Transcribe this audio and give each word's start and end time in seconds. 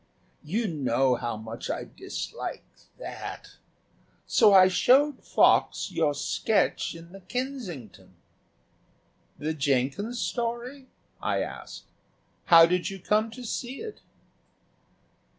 You 0.43 0.67
know 0.67 1.13
how 1.13 1.37
much 1.37 1.69
I 1.69 1.83
dislike 1.83 2.65
that. 2.97 3.57
So 4.25 4.51
I 4.51 4.67
showed 4.67 5.23
Fox 5.23 5.91
your 5.91 6.15
sketch 6.15 6.95
in 6.95 7.11
the 7.11 7.19
Kensington." 7.19 8.15
"The 9.37 9.53
Jenkins 9.53 10.17
story?" 10.19 10.87
I 11.21 11.41
said. 11.65 11.83
"How 12.45 12.65
did 12.65 12.89
you 12.89 12.97
come 12.99 13.29
to 13.29 13.43
see 13.43 13.81
it?" 13.81 14.01